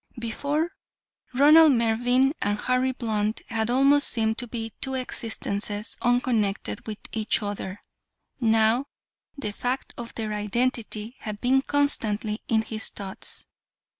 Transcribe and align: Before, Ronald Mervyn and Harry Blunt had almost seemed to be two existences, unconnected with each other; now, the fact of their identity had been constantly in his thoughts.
Before, 0.17 0.71
Ronald 1.31 1.73
Mervyn 1.73 2.33
and 2.41 2.57
Harry 2.59 2.91
Blunt 2.91 3.43
had 3.49 3.69
almost 3.69 4.07
seemed 4.07 4.39
to 4.39 4.47
be 4.47 4.73
two 4.81 4.95
existences, 4.95 5.95
unconnected 6.01 6.87
with 6.87 6.97
each 7.11 7.43
other; 7.43 7.83
now, 8.39 8.85
the 9.37 9.51
fact 9.53 9.93
of 9.99 10.11
their 10.15 10.33
identity 10.33 11.17
had 11.19 11.39
been 11.39 11.61
constantly 11.61 12.41
in 12.47 12.63
his 12.63 12.89
thoughts. 12.89 13.45